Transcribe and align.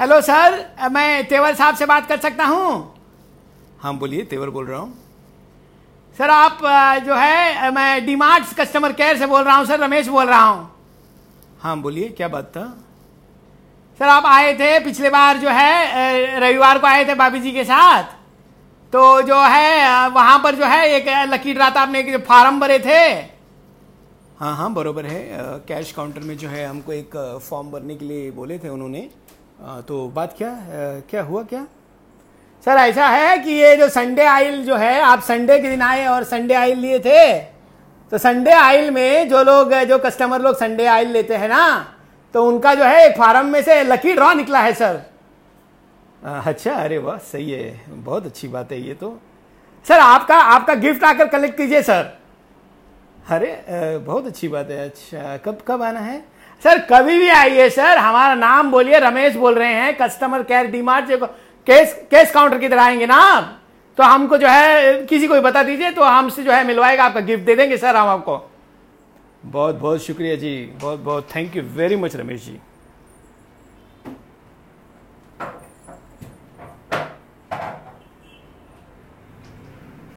Hello 0.00 0.20
sir 0.20 0.54
मैं 0.92 1.28
तेवर 1.28 1.54
साहब 1.54 1.74
से 1.76 1.86
बात 1.86 2.06
कर 2.08 2.18
सकता 2.18 2.44
हूँ 2.46 2.68
हाँ 3.80 3.92
बोलिए 3.98 4.22
तेवर 4.24 4.50
बोल 4.50 4.66
रहा 4.66 4.78
हूँ। 4.80 4.92
सर 6.18 6.30
आप 6.30 6.58
जो 7.06 7.14
है 7.14 7.70
मैं 7.70 8.06
डीमार्ट 8.06 8.54
कस्टमर 8.60 8.92
केयर 8.92 9.18
से 9.18 9.26
बोल 9.26 9.44
रहा 9.44 9.56
हूँ 9.56 9.66
सर 9.66 9.80
रमेश 9.80 10.08
बोल 10.08 10.26
रहा 10.26 10.42
हूँ। 10.42 10.70
हाँ 11.60 11.76
बोलिए 11.80 12.08
क्या 12.10 12.28
बात 12.28 12.44
था? 12.56 12.64
सर 14.00 14.08
आप 14.08 14.26
आए 14.26 14.54
थे 14.60 14.78
पिछले 14.84 15.10
बार 15.10 15.38
जो 15.38 15.48
है 15.50 16.40
रविवार 16.40 16.78
को 16.78 16.86
आए 16.86 17.04
थे 17.04 17.14
भाभी 17.14 17.40
जी 17.40 17.52
के 17.52 17.64
साथ। 17.64 18.16
तो 18.92 19.22
जो 19.22 19.42
है 19.46 20.08
वहाँ 20.10 20.38
पर 20.44 20.54
जो 20.54 20.64
है 20.66 20.88
एक 20.90 21.08
लकी 21.32 21.54
ड्रा 21.54 21.70
था 21.70 21.80
आपने 21.80 22.00
एक 22.00 22.24
फॉर्म 22.28 22.60
भरे 22.60 22.78
थे। 22.78 23.04
हाँ 24.38 24.56
हाँ 24.56 24.72
बरोबर 24.74 25.06
है। 25.06 25.22
कैश 25.68 25.92
काउंटर 25.92 26.20
में 26.20 26.36
जो 26.38 26.48
है 26.48 26.66
हमको 26.66 26.92
एक 26.92 27.16
फॉर्म 27.50 27.70
भरने 27.70 27.94
के 27.96 28.04
लिए 28.04 28.30
बोले 28.32 28.58
थे 28.58 28.68
उन्होंने। 28.68 29.08
तो 29.60 30.06
बात 30.08 30.34
क्या 30.38 30.50
क्या 31.10 31.22
हुआ 31.22 31.42
क्या? 31.42 31.66
सर 32.66 32.76
ऐसा 32.78 33.06
है 33.08 33.36
कि 33.38 33.50
ये 33.52 33.76
जो 33.76 33.88
संडे 33.88 34.24
आइल 34.26 34.64
जो 34.64 34.76
है 34.76 35.00
आप 35.02 35.20
संडे 35.22 35.58
के 35.60 35.68
दिन 35.70 35.82
आए 35.82 36.06
और 36.06 36.24
संडे 36.24 36.54
आइल 36.54 36.78
लिए 36.78 36.98
थे? 36.98 37.38
तो 38.12 38.18
संडे 38.18 38.50
आइल 38.52 38.90
में 38.90 39.28
जो 39.28 39.42
लोग 39.44 39.74
जो 39.88 39.98
कस्टमर 39.98 40.40
लोग 40.42 40.56
संडे 40.56 40.86
आइल 40.86 41.08
लेते 41.08 41.36
हैं 41.36 41.48
ना 41.48 41.66
तो 42.34 42.44
उनका 42.48 42.74
जो 42.74 42.84
है 42.84 43.06
एक 43.06 43.16
फार्म 43.18 43.46
में 43.46 43.62
से 43.62 43.82
लकी 43.84 44.12
ड्रॉ 44.14 44.32
निकला 44.34 44.60
है 44.60 44.72
सर। 44.74 45.00
अ, 46.24 46.42
अच्छा 46.46 46.72
अरे 46.74 46.98
वाह 46.98 47.16
सही 47.32 47.50
है 47.50 47.80
बहुत 47.88 48.26
अच्छी 48.26 48.48
बात 48.48 48.72
है 48.72 48.80
ये 48.80 48.94
तो। 48.94 49.18
सर 49.86 49.98
आपका 49.98 50.36
आपका 50.36 50.74
गिफ्ट 50.76 51.04
आकर 51.04 51.28
कलेक्ट 51.28 51.56
कीजिए 51.56 51.82
सर। 51.82 52.18
अरे 53.30 53.98
बहुत 53.98 54.26
अच्छी 54.26 54.48
बात 54.48 54.70
है 54.70 54.84
अच्छा 54.84 55.36
कब 55.44 55.62
कब 55.68 55.82
आना 55.82 56.00
है? 56.00 56.22
सर, 56.64 56.78
कभी 56.90 57.18
भी 57.18 57.28
आइए, 57.28 57.68
सर, 57.70 57.98
हमारा 57.98 58.34
नाम 58.34 58.70
बोलिए, 58.70 58.98
रमेश 58.98 59.34
बोल 59.34 59.54
रहे 59.54 59.72
हैं 59.72 59.96
कस्टमर 59.96 60.42
केयर 60.42 60.66
डीमार्ट 60.66 61.06
से 61.08 61.16
केस 61.66 61.92
केस 62.10 62.32
काउंटर 62.32 62.58
की 62.58 62.68
तरह 62.68 62.82
आएँगे 62.82 63.06
ना 63.06 63.14
आप? 63.14 63.56
तो 63.98 64.02
हमको 64.02 64.38
जो 64.38 64.48
है, 64.48 65.06
किसी 65.06 65.26
को 65.26 65.34
भी 65.34 65.40
बता 65.40 65.62
दीजिए 65.62 65.90
तो 65.90 66.02
हमसे 66.02 66.42
जो 66.42 66.52
है 66.52 66.64
मिलवाएगा, 66.64 67.04
आपका 67.04 67.20
गिफ्ट 67.20 67.44
दे 67.44 67.56
देंगे, 67.56 67.76
सर, 67.76 67.96
हम 67.96 68.08
आपको। 68.08 68.36
बहुत 69.44 69.74
बहुत 69.74 70.02
शुक्रिया 70.02 70.34
जी, 70.36 70.56
बहुत 70.82 70.98
बहुत 70.98 71.28
thank 71.36 71.56
you 71.56 71.62
very 71.62 71.96
much 71.96 72.16
Ramesh 72.16 72.44
ji. 72.44 72.58